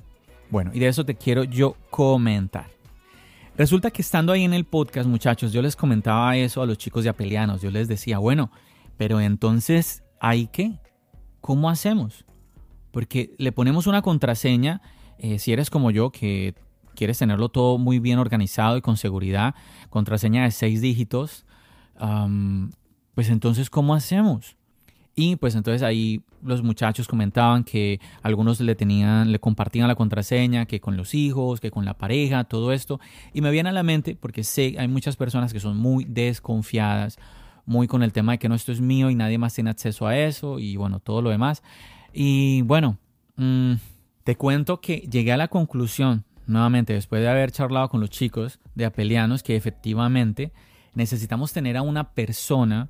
Bueno, 0.49 0.71
y 0.73 0.79
de 0.79 0.89
eso 0.89 1.05
te 1.05 1.15
quiero 1.15 1.45
yo 1.45 1.77
comentar. 1.91 2.69
Resulta 3.57 3.93
que 3.93 4.03
estando 4.03 4.33
ahí 4.33 4.43
en 4.43 4.53
el 4.53 4.65
podcast, 4.65 5.09
muchachos, 5.09 5.53
yo 5.53 5.63
les 5.63 5.77
comentaba 5.77 6.37
eso 6.37 6.61
a 6.61 6.67
los 6.67 6.77
chicos 6.77 7.05
de 7.05 7.11
Apelianos. 7.11 7.63
Yo 7.63 7.71
les 7.71 7.87
decía, 7.87 8.19
bueno, 8.19 8.51
pero 8.97 9.21
entonces, 9.21 10.03
¿hay 10.19 10.49
qué? 10.49 10.73
¿Cómo 11.41 11.71
hacemos? 11.71 12.25
Porque 12.91 13.33
le 13.39 13.53
ponemos 13.53 13.87
una 13.87 14.03
contraseña, 14.03 14.83
eh, 15.19 15.39
si 15.39 15.53
eres 15.53 15.71
como 15.71 15.93
yo, 15.93 16.11
que 16.11 16.55
quieres 16.97 17.19
tenerlo 17.19 17.49
todo 17.49 17.79
muy 17.79 18.01
bien 18.01 18.19
organizado 18.19 18.77
y 18.77 18.81
con 18.81 18.97
seguridad, 18.97 19.55
contraseña 19.89 20.43
de 20.43 20.51
seis 20.51 20.81
dígitos, 20.81 21.47
pues 23.15 23.29
entonces, 23.29 23.71
¿cómo 23.71 23.95
hacemos? 23.95 24.57
Y 25.17 25.37
pues 25.37 25.55
entonces 25.55 25.83
ahí 25.83 26.23
los 26.43 26.63
muchachos 26.63 27.07
comentaban 27.07 27.65
que 27.65 28.01
algunos 28.23 28.61
le 28.61 28.75
tenían, 28.75 29.31
le 29.31 29.39
compartían 29.39 29.87
la 29.87 29.95
contraseña, 29.95 30.67
que 30.67 30.81
con 30.81 30.97
los 30.97 31.15
hijos, 31.15 31.61
que 31.61 31.71
con 31.71 31.85
la 31.85 31.95
pareja, 31.95 32.45
todo 32.45 32.73
esto. 32.73 33.01
Y 33.33 33.41
me 33.41 33.51
viene 33.51 33.69
a 33.69 33.73
la 33.73 33.83
mente, 33.83 34.17
porque 34.17 34.43
sé, 34.43 34.75
hay 34.79 34.89
muchas 34.89 35.17
personas 35.17 35.53
que 35.53 35.61
son 35.61 35.77
muy 35.77 36.05
desconfiadas, 36.05 37.19
muy 37.65 37.87
con 37.87 38.03
el 38.03 38.13
tema 38.13 38.33
de 38.33 38.39
que 38.39 38.49
no, 38.49 38.55
esto 38.55 38.73
es 38.73 38.81
mío 38.81 39.09
y 39.09 39.15
nadie 39.15 39.39
más 39.39 39.55
tiene 39.55 39.71
acceso 39.71 40.07
a 40.07 40.19
eso, 40.19 40.59
y 40.59 40.77
bueno, 40.77 40.99
todo 40.99 41.23
lo 41.23 41.31
demás. 41.31 41.63
Y 42.13 42.63
bueno, 42.63 42.99
mm, 43.37 43.75
te 44.25 44.37
cuento 44.37 44.81
que 44.81 44.99
llegué 45.11 45.33
a 45.33 45.37
la 45.37 45.49
conclusión, 45.49 46.25
nuevamente, 46.47 46.93
después 46.93 47.23
de 47.23 47.29
haber 47.29 47.53
charlado 47.53 47.89
con 47.89 48.01
los 48.01 48.11
chicos 48.11 48.59
de 48.75 48.85
Apelianos, 48.85 49.43
que 49.43 49.57
efectivamente 49.57 50.53
necesitamos 50.95 51.53
tener 51.53 51.77
a 51.77 51.83
una 51.83 52.11
persona 52.13 52.89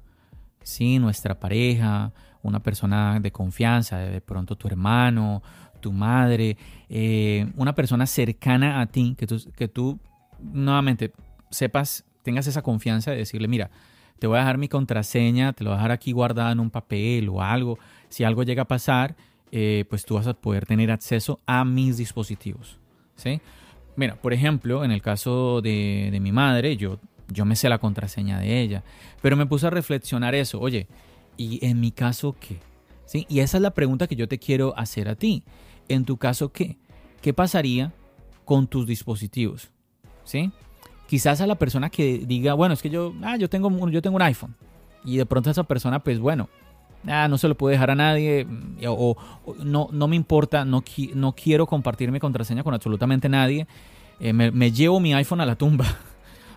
¿sí? 0.64 0.99
Nuestra 0.99 1.38
pareja, 1.38 2.12
una 2.42 2.61
persona 2.61 3.21
de 3.21 3.30
confianza, 3.30 3.99
de 3.99 4.21
pronto 4.21 4.56
tu 4.56 4.66
hermano, 4.66 5.42
tu 5.80 5.92
madre, 5.92 6.56
eh, 6.88 7.47
una 7.56 7.75
persona 7.75 8.06
cercana 8.06 8.80
a 8.80 8.87
ti, 8.87 9.14
que 9.16 9.26
tú, 9.26 9.40
que 9.54 9.68
tú 9.68 10.00
nuevamente 10.40 11.12
sepas, 11.50 12.04
tengas 12.23 12.47
esa 12.47 12.62
confianza 12.62 13.12
de 13.12 13.18
decirle, 13.18 13.49
mira, 13.49 13.71
te 14.18 14.26
voy 14.26 14.37
a 14.37 14.40
dejar 14.40 14.59
mi 14.59 14.68
contraseña, 14.68 15.52
te 15.52 15.64
lo 15.64 15.71
voy 15.71 15.75
a 15.75 15.78
dejar 15.78 15.90
aquí 15.92 16.12
guardada 16.12 16.52
en 16.52 16.61
un 16.61 16.71
papel 16.71 17.28
o 17.28 17.42
algo. 17.42 17.78
Si 18.09 18.25
algo 18.25 18.42
llega 18.42 18.62
a 18.62 18.68
pasar, 18.68 19.16
eh, 19.52 19.85
pues 19.88 20.04
tú 20.04 20.14
vas 20.14 20.26
a 20.26 20.35
poder 20.35 20.66
tener 20.66 20.90
acceso 20.90 21.40
a 21.47 21.64
mis 21.64 21.97
dispositivos. 21.97 22.78
¿sí? 23.16 23.40
Mira, 23.97 24.16
por 24.16 24.33
ejemplo, 24.33 24.85
en 24.85 24.90
el 24.90 25.02
caso 25.02 25.61
de, 25.61 26.09
de 26.11 26.21
mi 26.21 26.33
madre, 26.33 26.76
yo 26.76 26.99
yo 27.28 27.45
me 27.45 27.57
sé 27.57 27.69
la 27.69 27.78
contraseña 27.78 28.38
de 28.38 28.61
ella. 28.61 28.83
Pero 29.23 29.37
me 29.37 29.47
puse 29.47 29.66
a 29.66 29.71
reflexionar 29.71 30.35
eso. 30.35 30.61
Oye, 30.61 30.87
¿y 31.37 31.64
en 31.64 31.81
mi 31.81 31.90
caso 31.90 32.37
qué? 32.38 32.59
¿Sí? 33.07 33.26
Y 33.28 33.40
esa 33.40 33.59
es 33.59 33.62
la 33.62 33.73
pregunta 33.73 34.07
que 34.07 34.16
yo 34.16 34.28
te 34.28 34.38
quiero 34.38 34.76
hacer 34.76 35.09
a 35.09 35.14
ti. 35.14 35.45
En 35.88 36.04
tu 36.04 36.16
caso, 36.16 36.52
¿qué? 36.52 36.78
¿Qué 37.21 37.33
pasaría 37.35 37.93
con 38.45 38.66
tus 38.66 38.87
dispositivos? 38.87 39.71
¿Sí? 40.25 40.50
Quizás 41.07 41.40
a 41.40 41.47
la 41.47 41.57
persona 41.57 41.90
que 41.90 42.19
diga, 42.19 42.54
bueno, 42.54 42.75
es 42.75 42.83
que 42.83 42.90
yo, 42.90 43.14
ah, 43.23 43.37
yo 43.37 43.49
tengo, 43.49 43.88
yo 43.88 44.00
tengo 44.00 44.16
un 44.16 44.23
iPhone. 44.23 44.54
Y 45.04 45.19
de 45.19 45.26
pronto 45.26 45.50
esa 45.50 45.64
persona, 45.64 46.02
pues 46.02 46.19
bueno, 46.19 46.49
ah, 47.07 47.28
no 47.28 47.37
se 47.37 47.47
lo 47.47 47.57
puedo 47.57 47.71
dejar 47.71 47.90
a 47.90 47.95
nadie. 47.95 48.47
Mm, 48.47 48.78
o, 48.88 49.16
no, 49.62 49.88
no 49.93 50.09
me 50.09 50.16
importa, 50.16 50.64
no, 50.64 50.83
no 51.14 51.33
quiero 51.35 51.66
compartir 51.66 52.11
mi 52.11 52.21
contraseña 52.21 52.62
con 52.62 52.73
absolutamente 52.73 53.28
nadie. 53.28 53.66
Eh, 54.21 54.33
me 54.33 54.73
llevo 54.73 55.00
mi 55.00 55.12
iPhone 55.12 55.40
a 55.40 55.47
la 55.47 55.57
tumba. 55.57 55.85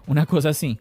una 0.07 0.25
cosa 0.25 0.49
así. 0.49 0.79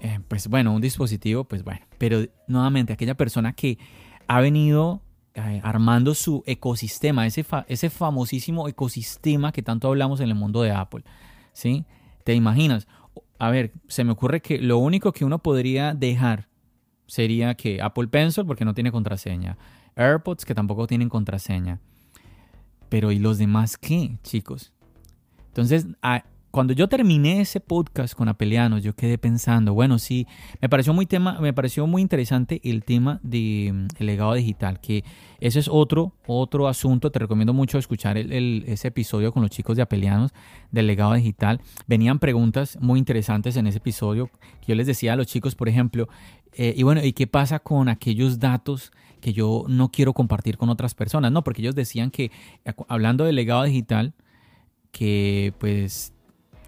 Eh, 0.00 0.20
pues 0.28 0.48
bueno, 0.48 0.72
un 0.72 0.80
dispositivo, 0.80 1.44
pues 1.44 1.62
bueno. 1.64 1.80
Pero 1.98 2.24
nuevamente, 2.46 2.92
aquella 2.92 3.14
persona 3.14 3.52
que 3.52 3.78
ha 4.26 4.40
venido 4.40 5.00
eh, 5.34 5.60
armando 5.62 6.14
su 6.14 6.42
ecosistema, 6.46 7.26
ese, 7.26 7.44
ese 7.68 7.90
famosísimo 7.90 8.68
ecosistema 8.68 9.52
que 9.52 9.62
tanto 9.62 9.88
hablamos 9.88 10.20
en 10.20 10.28
el 10.28 10.34
mundo 10.34 10.62
de 10.62 10.72
Apple. 10.72 11.04
¿Sí? 11.52 11.84
¿Te 12.24 12.34
imaginas? 12.34 12.86
A 13.38 13.50
ver, 13.50 13.72
se 13.88 14.04
me 14.04 14.12
ocurre 14.12 14.40
que 14.40 14.58
lo 14.58 14.78
único 14.78 15.12
que 15.12 15.24
uno 15.24 15.38
podría 15.38 15.94
dejar 15.94 16.48
sería 17.06 17.54
que 17.54 17.80
Apple 17.82 18.08
Pencil, 18.08 18.46
porque 18.46 18.64
no 18.64 18.74
tiene 18.74 18.92
contraseña. 18.92 19.58
AirPods, 19.96 20.44
que 20.44 20.54
tampoco 20.54 20.86
tienen 20.86 21.08
contraseña. 21.08 21.80
Pero 22.88 23.12
¿y 23.12 23.18
los 23.18 23.38
demás 23.38 23.76
qué, 23.76 24.18
chicos? 24.22 24.72
Entonces, 25.48 25.86
cuando 26.52 26.74
yo 26.74 26.86
terminé 26.86 27.40
ese 27.40 27.60
podcast 27.60 28.14
con 28.14 28.28
Apelianos, 28.28 28.82
yo 28.82 28.94
quedé 28.94 29.16
pensando, 29.16 29.72
bueno, 29.72 29.98
sí, 29.98 30.26
me 30.60 30.68
pareció 30.68 30.92
muy 30.92 31.06
tema, 31.06 31.40
me 31.40 31.54
pareció 31.54 31.86
muy 31.86 32.02
interesante 32.02 32.60
el 32.62 32.84
tema 32.84 33.20
del 33.22 33.72
mm, 33.72 34.04
legado 34.04 34.34
digital, 34.34 34.78
que 34.78 35.02
ese 35.40 35.60
es 35.60 35.66
otro, 35.66 36.12
otro 36.26 36.68
asunto. 36.68 37.10
Te 37.10 37.18
recomiendo 37.18 37.54
mucho 37.54 37.78
escuchar 37.78 38.18
ese 38.18 38.88
episodio 38.88 39.32
con 39.32 39.40
los 39.40 39.50
chicos 39.50 39.76
de 39.76 39.82
Apelianos 39.82 40.32
del 40.70 40.86
legado 40.86 41.14
digital. 41.14 41.58
Venían 41.86 42.18
preguntas 42.18 42.76
muy 42.82 42.98
interesantes 42.98 43.56
en 43.56 43.66
ese 43.66 43.78
episodio. 43.78 44.30
Que 44.60 44.68
yo 44.68 44.74
les 44.74 44.86
decía 44.86 45.14
a 45.14 45.16
los 45.16 45.26
chicos, 45.26 45.54
por 45.54 45.70
ejemplo, 45.70 46.06
eh, 46.52 46.74
y 46.76 46.82
bueno, 46.82 47.02
¿y 47.02 47.14
qué 47.14 47.26
pasa 47.26 47.60
con 47.60 47.88
aquellos 47.88 48.38
datos 48.38 48.92
que 49.22 49.32
yo 49.32 49.64
no 49.68 49.90
quiero 49.90 50.12
compartir 50.12 50.58
con 50.58 50.68
otras 50.68 50.94
personas? 50.94 51.32
No, 51.32 51.42
porque 51.42 51.62
ellos 51.62 51.74
decían 51.74 52.10
que, 52.10 52.30
hablando 52.88 53.24
del 53.24 53.36
legado 53.36 53.62
digital, 53.62 54.12
que 54.90 55.54
pues 55.58 56.12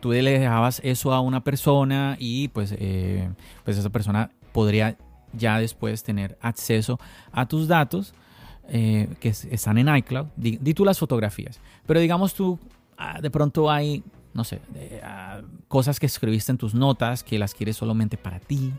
tú 0.05 0.13
le 0.13 0.39
dejabas 0.39 0.83
eso 0.85 1.15
a 1.15 1.21
una 1.23 1.43
persona 1.43 2.19
y 2.21 2.49
pues, 2.49 2.75
eh, 2.77 3.31
pues 3.65 3.79
esa 3.79 3.89
persona 3.89 4.31
podría 4.53 4.99
ya 5.33 5.59
después 5.59 6.03
tener 6.03 6.37
acceso 6.43 7.01
a 7.33 7.49
tus 7.49 7.69
datos 7.69 8.13
eh, 8.69 9.09
que 9.19 9.31
están 9.31 9.79
en 9.79 9.97
iCloud. 9.97 10.27
Di, 10.37 10.59
tú 10.75 10.85
las 10.85 10.99
fotografías, 10.99 11.59
pero 11.87 12.01
digamos 12.01 12.35
tú, 12.35 12.59
ah, 12.99 13.19
de 13.23 13.31
pronto 13.31 13.71
hay, 13.71 14.05
no 14.35 14.45
sé, 14.45 14.61
ah, 15.03 15.41
cosas 15.69 15.99
que 15.99 16.05
escribiste 16.05 16.53
en 16.53 16.59
tus 16.59 16.75
notas 16.75 17.25
que 17.25 17.39
las 17.39 17.55
quieres 17.55 17.79
solamente 17.79 18.19
para 18.19 18.41
ti 18.41 18.75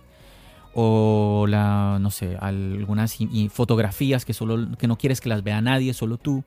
o 0.76 1.48
la 1.50 1.98
no 2.00 2.12
sé 2.12 2.38
algunas 2.40 3.18
fotografías 3.50 4.26
que 4.26 4.34
solo 4.34 4.78
que 4.78 4.88
no 4.88 4.98
quieres 4.98 5.22
que 5.22 5.30
las 5.30 5.42
vea 5.42 5.60
nadie 5.62 5.94
solo 5.94 6.18
tú 6.18 6.44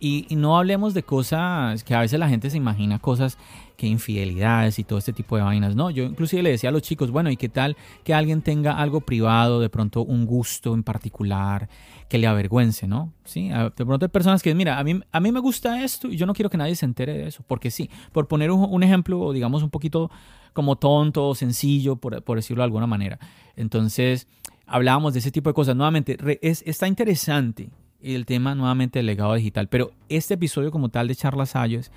y, 0.00 0.26
no 0.34 0.56
hablemos 0.56 0.94
de 0.94 1.02
cosas 1.02 1.84
que 1.84 1.94
a 1.94 2.00
veces 2.00 2.18
la 2.18 2.28
gente 2.28 2.48
se 2.48 2.56
imagina 2.56 2.98
cosas 2.98 3.36
que 3.76 3.86
infidelidades 3.86 4.78
y 4.78 4.84
todo 4.84 4.98
este 4.98 5.12
tipo 5.12 5.36
de 5.36 5.42
vainas. 5.42 5.76
No, 5.76 5.90
yo 5.90 6.04
inclusive 6.04 6.42
le 6.42 6.50
decía 6.50 6.70
a 6.70 6.72
los 6.72 6.80
chicos, 6.80 7.10
bueno, 7.10 7.30
¿y 7.30 7.36
qué 7.36 7.50
tal 7.50 7.76
que 8.02 8.14
alguien 8.14 8.40
tenga 8.40 8.78
algo 8.78 9.02
privado, 9.02 9.60
de 9.60 9.68
pronto 9.68 10.02
un 10.02 10.24
gusto 10.24 10.74
en 10.74 10.82
particular 10.82 11.68
que 12.08 12.16
le 12.16 12.26
avergüence, 12.26 12.86
¿no? 12.86 13.12
Sí, 13.24 13.50
de 13.50 13.70
pronto 13.70 14.06
hay 14.06 14.10
personas 14.10 14.42
que, 14.42 14.54
mira, 14.54 14.78
a 14.78 14.84
mí, 14.84 15.00
a 15.12 15.20
mí 15.20 15.32
me 15.32 15.40
gusta 15.40 15.84
esto 15.84 16.08
y 16.08 16.16
yo 16.16 16.24
no 16.24 16.32
quiero 16.32 16.48
que 16.48 16.56
nadie 16.56 16.74
se 16.76 16.86
entere 16.86 17.12
de 17.12 17.28
eso, 17.28 17.44
porque 17.46 17.70
sí, 17.70 17.90
por 18.12 18.26
poner 18.26 18.50
un, 18.50 18.82
ejemplo, 18.82 19.32
digamos, 19.32 19.62
un 19.62 19.70
poquito 19.70 20.10
como 20.54 20.76
tonto, 20.76 21.34
sencillo, 21.34 21.96
por, 21.96 22.22
decirlo 22.36 22.62
de 22.62 22.64
alguna 22.64 22.86
manera. 22.86 23.18
Entonces, 23.54 24.26
hablábamos 24.66 25.12
de 25.12 25.18
ese 25.18 25.30
tipo 25.30 25.50
de 25.50 25.54
cosas. 25.54 25.76
Nuevamente, 25.76 26.16
es, 26.42 26.62
está 26.66 26.88
interesante 26.88 27.70
el 28.02 28.26
tema 28.26 28.54
nuevamente 28.54 28.98
del 28.98 29.06
legado 29.06 29.34
digital. 29.34 29.68
Pero 29.68 29.92
este 30.08 30.34
episodio 30.34 30.70
como 30.70 30.88
tal 30.88 31.08
de 31.08 31.14
Charlas 31.14 31.56
Ayos 31.56 31.90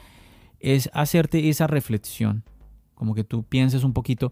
es 0.60 0.90
hacerte 0.94 1.50
esa 1.50 1.68
reflexión, 1.68 2.44
como 2.96 3.16
que 3.16 3.24
tú 3.24 3.44
pienses 3.44 3.84
un 3.84 3.94
poquito 3.94 4.32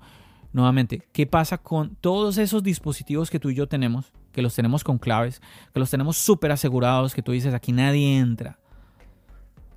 nuevamente, 0.53 1.01
¿qué 1.13 1.25
pasa 1.25 1.57
con 1.57 1.95
todos 1.95 2.37
esos 2.37 2.63
dispositivos 2.63 3.29
que 3.29 3.39
tú 3.39 3.49
y 3.49 3.55
yo 3.55 3.67
tenemos, 3.67 4.11
que 4.31 4.41
los 4.41 4.53
tenemos 4.55 4.83
con 4.83 4.97
claves, 4.97 5.41
que 5.73 5.79
los 5.79 5.89
tenemos 5.89 6.17
súper 6.17 6.51
asegurados, 6.51 7.13
que 7.13 7.21
tú 7.21 7.31
dices, 7.31 7.53
aquí 7.53 7.71
nadie 7.71 8.17
entra? 8.17 8.59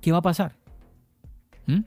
¿Qué 0.01 0.11
va 0.11 0.19
a 0.19 0.21
pasar? 0.21 0.55
¿Mm? 1.65 1.81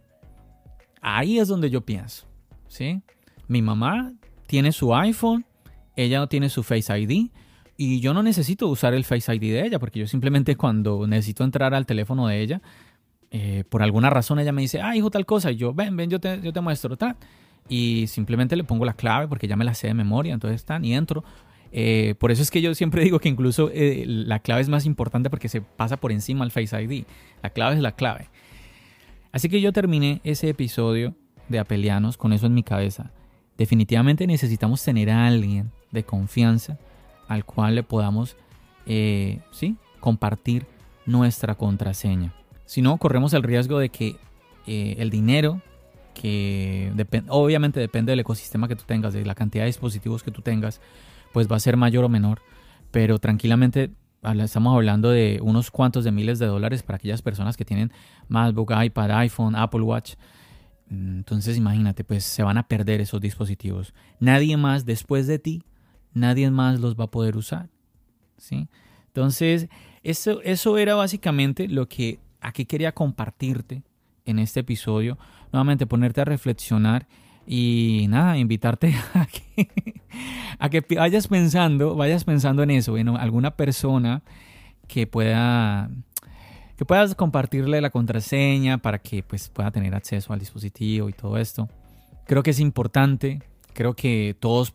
Ahí 1.01 1.39
es 1.39 1.49
donde 1.49 1.71
yo 1.71 1.83
pienso, 1.83 2.27
¿sí? 2.67 3.03
Mi 3.47 3.63
mamá 3.63 4.13
tiene 4.47 4.73
su 4.73 4.95
iPhone, 4.95 5.45
ella 5.97 6.19
no 6.19 6.29
tiene 6.29 6.49
su 6.49 6.63
Face 6.63 6.99
ID, 6.99 7.31
y 7.81 8.01
yo 8.01 8.13
no 8.13 8.25
necesito 8.25 8.67
usar 8.67 8.93
el 8.93 9.05
Face 9.05 9.33
ID 9.33 9.41
de 9.41 9.65
ella, 9.65 9.79
porque 9.79 10.01
yo 10.01 10.09
simplemente 10.09 10.57
cuando 10.57 11.07
necesito 11.07 11.45
entrar 11.45 11.75
al 11.75 11.87
teléfono 11.87 12.27
de 12.27 12.43
ella, 12.43 12.61
eh, 13.31 13.63
por 13.69 13.85
alguna 13.85 14.11
razón 14.11 14.41
ella 14.41 14.51
me 14.51 14.63
dice, 14.63 14.81
ah, 14.83 14.97
hijo, 14.97 15.13
tal 15.13 15.25
cosa, 15.25 15.53
y 15.53 15.57
yo, 15.57 15.73
ven, 15.73 15.97
ven, 15.97 16.11
yo 16.11 16.19
te, 16.19 16.41
yo 16.43 16.53
te 16.53 16.61
muestro, 16.61 16.97
tal. 16.97 17.15
Y 17.69 18.09
simplemente 18.09 18.57
le 18.57 18.65
pongo 18.65 18.85
la 18.85 18.95
clave 18.95 19.29
porque 19.29 19.47
ya 19.47 19.55
me 19.55 19.65
la 19.65 19.75
sé 19.75 19.87
de 19.87 19.95
memoria, 19.95 20.35
entonces 20.35 20.57
están 20.61 20.85
y 20.85 20.93
entro. 20.93 21.23
Eh, 21.71 22.17
por 22.19 22.33
eso 22.33 22.43
es 22.43 22.51
que 22.51 22.61
yo 22.61 22.75
siempre 22.75 23.05
digo 23.05 23.21
que 23.21 23.29
incluso 23.29 23.71
eh, 23.73 24.03
la 24.07 24.41
clave 24.41 24.63
es 24.63 24.69
más 24.69 24.85
importante 24.85 25.31
porque 25.31 25.49
se 25.49 25.61
pasa 25.61 25.97
por 25.99 26.11
encima 26.11 26.45
al 26.45 26.51
Face 26.51 26.83
ID. 26.83 27.05
La 27.45 27.51
clave 27.51 27.77
es 27.77 27.81
la 27.81 27.93
clave. 27.93 28.29
Así 29.31 29.49
que 29.49 29.61
yo 29.61 29.73
terminé 29.73 30.21
ese 30.25 30.49
episodio 30.49 31.15
de 31.49 31.61
Apelianos 31.61 32.17
con 32.17 32.33
eso 32.33 32.47
en 32.47 32.55
mi 32.55 32.65
cabeza. 32.65 33.13
Definitivamente 33.57 34.27
necesitamos 34.27 34.83
tener 34.83 35.11
a 35.11 35.29
alguien 35.29 35.71
de 35.93 36.03
confianza 36.03 36.77
al 37.29 37.45
cual 37.45 37.77
le 37.77 37.83
podamos 37.83 38.37
eh, 38.87 39.41
¿sí? 39.53 39.77
compartir 40.01 40.67
nuestra 41.07 41.55
contraseña. 41.55 42.35
Si 42.65 42.83
no, 42.83 42.97
corremos 42.99 43.33
el 43.35 43.43
riesgo 43.43 43.79
de 43.79 43.91
que 43.91 44.17
eh, 44.67 44.97
el 44.99 45.11
dinero, 45.11 45.63
que 46.15 46.93
obviamente 47.29 47.81
depende 47.81 48.13
del 48.13 48.21
ecosistema 48.21 48.67
que 48.67 48.77
tú 48.77 48.85
tengas, 48.87 49.13
de 49.13 49.25
la 49.25 49.35
cantidad 49.35 49.63
de 49.65 49.69
dispositivos 49.69 50.23
que 50.23 50.31
tú 50.31 50.43
tengas, 50.43 50.81
pues 51.33 51.51
va 51.51 51.57
a 51.57 51.61
ser 51.61 51.77
mayor 51.77 52.05
o 52.05 52.09
menor. 52.09 52.41
Pero 52.91 53.19
tranquilamente 53.19 53.91
estamos 54.23 54.75
hablando 54.75 55.11
de 55.11 55.39
unos 55.43 55.71
cuantos 55.71 56.05
de 56.05 56.13
miles 56.13 56.39
de 56.39 56.47
dólares 56.47 56.83
para 56.83 56.97
aquellas 56.97 57.23
personas 57.23 57.57
que 57.57 57.65
tienen 57.65 57.93
MacBook, 58.29 58.73
iPad, 58.73 59.11
iPhone, 59.13 59.55
Apple 59.55 59.83
Watch. 59.83 60.15
Entonces 60.91 61.57
imagínate, 61.57 62.05
pues 62.05 62.25
se 62.25 62.43
van 62.43 62.59
a 62.59 62.67
perder 62.67 63.01
esos 63.01 63.21
dispositivos. 63.21 63.95
Nadie 64.21 64.57
más 64.57 64.85
después 64.85 65.27
de 65.27 65.39
ti, 65.39 65.63
nadie 66.13 66.51
más 66.51 66.81
los 66.81 66.97
va 66.97 67.05
a 67.05 67.11
poder 67.11 67.37
usar. 67.37 67.69
¿sí? 68.37 68.69
Entonces, 69.09 69.69
eso, 70.03 70.41
eso 70.43 70.79
era 70.79 70.95
básicamente 70.95 71.69
lo 71.69 71.89
que 71.89 72.21
aquí 72.41 72.65
quería 72.65 72.93
compartirte 72.93 73.83
en 74.25 74.39
este 74.39 74.61
episodio. 74.61 75.19
Nuevamente 75.53 75.87
ponerte 75.87 76.21
a 76.21 76.25
reflexionar 76.25 77.07
y 77.47 78.07
nada, 78.09 78.37
invitarte 78.37 78.95
a 79.15 79.27
que, 79.27 79.69
a 80.59 80.69
que 80.69 80.85
vayas 80.97 81.29
pensando, 81.29 81.97
vayas 81.97 82.25
pensando 82.25 82.63
en 82.63 82.71
eso, 82.71 82.97
en 82.99 83.09
alguna 83.09 83.57
persona 83.57 84.23
que 84.87 85.07
pueda 85.07 85.91
que 86.77 86.85
puedas 86.85 87.17
compartirle 87.17 87.81
la 87.81 87.91
contraseña 87.91 88.79
para 88.79 89.01
que 89.01 89.25
pues, 89.25 89.49
pueda 89.49 89.73
tener 89.73 89.97
acceso 89.97 90.33
al 90.33 90.39
dispositivo 90.39 91.09
y 91.09 91.13
todo 91.13 91.37
esto. 91.37 91.69
Creo 92.25 92.45
que 92.45 92.51
es 92.51 92.61
importante, 92.61 93.43
creo 93.73 93.95
que 93.95 94.37
todos 94.39 94.75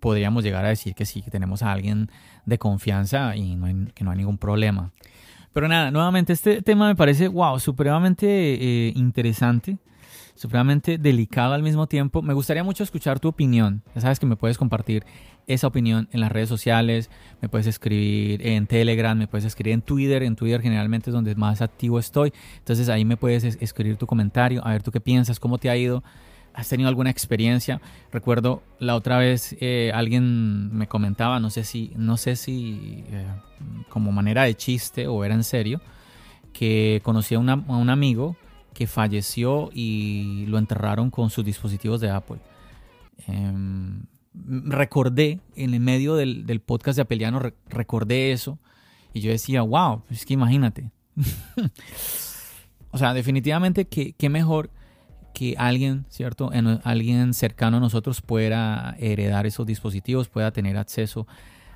podríamos 0.00 0.44
llegar 0.44 0.64
a 0.64 0.68
decir 0.68 0.94
que 0.94 1.04
sí, 1.04 1.22
que 1.22 1.30
tenemos 1.30 1.62
a 1.62 1.72
alguien 1.72 2.10
de 2.46 2.58
confianza 2.58 3.36
y 3.36 3.58
que 3.94 4.04
no 4.04 4.10
hay 4.10 4.16
ningún 4.16 4.38
problema. 4.38 4.92
Pero 5.52 5.68
nada, 5.68 5.90
nuevamente 5.90 6.32
este 6.32 6.62
tema 6.62 6.88
me 6.88 6.96
parece, 6.96 7.28
wow, 7.28 7.58
supremamente 7.60 8.26
eh, 8.26 8.92
interesante 8.96 9.78
supremamente 10.34 10.98
delicado 10.98 11.54
al 11.54 11.62
mismo 11.62 11.86
tiempo. 11.86 12.22
Me 12.22 12.34
gustaría 12.34 12.64
mucho 12.64 12.82
escuchar 12.82 13.20
tu 13.20 13.28
opinión. 13.28 13.82
Ya 13.94 14.00
sabes 14.00 14.18
que 14.18 14.26
me 14.26 14.34
puedes 14.36 14.58
compartir 14.58 15.04
esa 15.46 15.66
opinión 15.66 16.08
en 16.12 16.20
las 16.20 16.32
redes 16.32 16.48
sociales, 16.48 17.10
me 17.40 17.48
puedes 17.48 17.66
escribir 17.66 18.46
en 18.46 18.66
Telegram, 18.66 19.16
me 19.16 19.26
puedes 19.26 19.44
escribir 19.44 19.74
en 19.74 19.82
Twitter. 19.82 20.22
En 20.22 20.36
Twitter 20.36 20.60
generalmente 20.60 21.10
es 21.10 21.14
donde 21.14 21.34
más 21.34 21.62
activo 21.62 21.98
estoy. 21.98 22.32
Entonces 22.58 22.88
ahí 22.88 23.04
me 23.04 23.16
puedes 23.16 23.44
escribir 23.44 23.96
tu 23.96 24.06
comentario, 24.06 24.66
a 24.66 24.70
ver 24.70 24.82
tú 24.82 24.90
qué 24.90 25.00
piensas, 25.00 25.38
cómo 25.38 25.58
te 25.58 25.70
ha 25.70 25.76
ido. 25.76 26.02
¿Has 26.54 26.68
tenido 26.68 26.88
alguna 26.88 27.10
experiencia? 27.10 27.80
Recuerdo 28.10 28.62
la 28.78 28.94
otra 28.94 29.18
vez 29.18 29.56
eh, 29.60 29.90
alguien 29.94 30.74
me 30.76 30.86
comentaba, 30.86 31.40
no 31.40 31.50
sé 31.50 31.64
si, 31.64 31.92
no 31.96 32.16
sé 32.16 32.36
si 32.36 33.04
eh, 33.08 33.26
como 33.88 34.12
manera 34.12 34.44
de 34.44 34.54
chiste 34.54 35.06
o 35.06 35.24
era 35.24 35.34
en 35.34 35.44
serio, 35.44 35.80
que 36.52 37.00
conocía 37.02 37.38
a 37.38 37.40
un 37.40 37.90
amigo 37.90 38.36
que 38.74 38.86
falleció 38.86 39.70
y 39.72 40.46
lo 40.46 40.58
enterraron 40.58 41.10
con 41.10 41.30
sus 41.30 41.44
dispositivos 41.44 42.00
de 42.00 42.10
Apple. 42.10 42.38
Em, 43.26 44.04
recordé, 44.34 45.40
en 45.56 45.74
el 45.74 45.80
medio 45.80 46.16
del, 46.16 46.60
podcast 46.60 46.96
de 46.96 47.02
Apeliano, 47.02 47.40
recordé 47.68 48.32
eso 48.32 48.58
y 49.12 49.20
yo 49.20 49.30
decía, 49.30 49.62
wow, 49.62 50.02
es 50.10 50.24
que 50.24 50.34
imagínate. 50.34 50.90
o 52.90 52.98
sea, 52.98 53.12
definitivamente 53.14 53.86
que, 53.86 54.28
mejor 54.28 54.70
que 55.32 55.54
alguien, 55.58 56.04
¿cierto? 56.08 56.50
alguien 56.84 57.34
cercano 57.34 57.78
a 57.78 57.80
nosotros 57.80 58.20
pueda 58.20 58.96
heredar 58.98 59.46
esos 59.46 59.66
dispositivos, 59.66 60.28
pueda 60.28 60.50
tener 60.52 60.76
acceso 60.76 61.26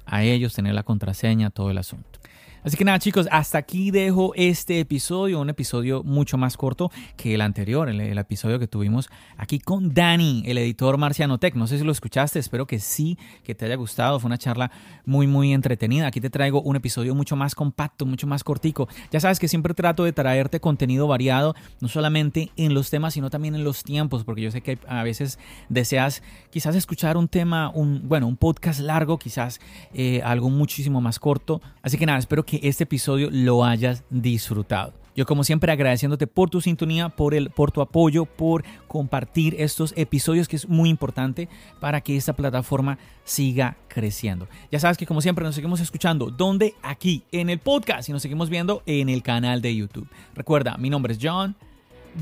a 0.04 0.22
ellos, 0.22 0.54
tener 0.54 0.74
la 0.74 0.82
contraseña, 0.82 1.50
todo 1.50 1.70
el 1.70 1.78
asunto. 1.78 2.20
Así 2.66 2.76
que 2.76 2.84
nada 2.84 2.98
chicos, 2.98 3.28
hasta 3.30 3.58
aquí 3.58 3.92
dejo 3.92 4.32
este 4.34 4.80
episodio, 4.80 5.40
un 5.40 5.48
episodio 5.48 6.02
mucho 6.02 6.36
más 6.36 6.56
corto 6.56 6.90
que 7.16 7.32
el 7.32 7.40
anterior, 7.40 7.88
el, 7.88 8.18
episodio 8.18 8.58
que 8.58 8.66
tuvimos 8.66 9.08
aquí 9.36 9.60
con 9.60 9.94
Dani, 9.94 10.42
el 10.46 10.58
editor 10.58 10.98
Marciano 10.98 11.38
Tech. 11.38 11.54
No 11.54 11.68
sé 11.68 11.78
si 11.78 11.84
lo 11.84 11.92
escuchaste, 11.92 12.40
espero 12.40 12.66
que 12.66 12.80
sí, 12.80 13.18
que 13.44 13.54
te 13.54 13.66
haya 13.66 13.76
gustado. 13.76 14.18
Fue 14.18 14.26
una 14.26 14.36
charla 14.36 14.72
muy, 15.04 15.28
muy 15.28 15.52
entretenida. 15.52 16.08
Aquí 16.08 16.20
te 16.20 16.28
traigo 16.28 16.60
un 16.60 16.74
episodio 16.74 17.14
mucho 17.14 17.36
más 17.36 17.54
compacto, 17.54 18.04
mucho 18.04 18.26
más 18.26 18.42
cortico. 18.42 18.88
Ya 19.12 19.20
sabes 19.20 19.38
que 19.38 19.46
siempre 19.46 19.72
trato 19.72 20.02
de 20.02 20.12
traerte 20.12 20.58
contenido 20.58 21.06
variado, 21.06 21.54
no 21.80 21.86
solamente 21.86 22.50
en 22.56 22.74
los 22.74 22.90
temas, 22.90 23.14
sino 23.14 23.30
también 23.30 23.54
en 23.54 23.62
los 23.62 23.84
tiempos, 23.84 24.24
porque 24.24 24.42
yo 24.42 24.50
sé 24.50 24.60
que 24.62 24.76
a 24.88 25.04
veces 25.04 25.38
deseas 25.68 26.20
quizás 26.50 26.74
escuchar 26.74 27.16
un 27.16 27.28
tema, 27.28 27.70
un, 27.72 28.08
bueno, 28.08 28.26
un 28.26 28.36
podcast 28.36 28.80
largo, 28.80 29.20
quizás 29.20 29.60
eh, 29.94 30.20
algo 30.24 30.50
muchísimo 30.50 31.00
más 31.00 31.20
corto. 31.20 31.62
Así 31.80 31.96
que 31.96 32.06
nada, 32.06 32.18
espero 32.18 32.44
este 32.62 32.84
episodio 32.84 33.28
lo 33.30 33.64
hayas 33.64 34.04
disfrutado. 34.10 34.92
Yo 35.16 35.24
como 35.24 35.44
siempre 35.44 35.72
agradeciéndote 35.72 36.26
por 36.26 36.50
tu 36.50 36.60
sintonía, 36.60 37.08
por, 37.08 37.32
el, 37.34 37.48
por 37.48 37.72
tu 37.72 37.80
apoyo, 37.80 38.26
por 38.26 38.64
compartir 38.86 39.56
estos 39.58 39.94
episodios 39.96 40.46
que 40.46 40.56
es 40.56 40.68
muy 40.68 40.90
importante 40.90 41.48
para 41.80 42.02
que 42.02 42.16
esta 42.16 42.34
plataforma 42.34 42.98
siga 43.24 43.78
creciendo. 43.88 44.46
Ya 44.70 44.78
sabes 44.78 44.98
que 44.98 45.06
como 45.06 45.22
siempre 45.22 45.44
nos 45.44 45.54
seguimos 45.54 45.80
escuchando, 45.80 46.30
¿dónde? 46.30 46.74
Aquí 46.82 47.24
en 47.32 47.48
el 47.48 47.58
podcast 47.60 48.10
y 48.10 48.12
nos 48.12 48.20
seguimos 48.20 48.50
viendo 48.50 48.82
en 48.84 49.08
el 49.08 49.22
canal 49.22 49.62
de 49.62 49.74
YouTube. 49.74 50.06
Recuerda, 50.34 50.76
mi 50.76 50.90
nombre 50.90 51.14
es 51.14 51.18
John. 51.20 51.56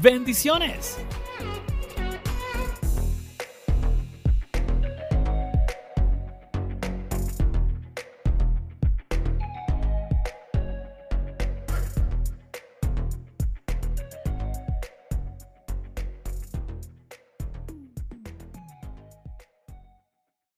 Bendiciones. 0.00 0.96